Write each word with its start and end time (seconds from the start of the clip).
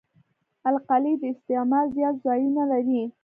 القلي 0.71 1.13
د 1.19 1.23
استعمال 1.33 1.85
زیات 1.97 2.15
ځایونه 2.25 2.63
لري. 2.71 3.01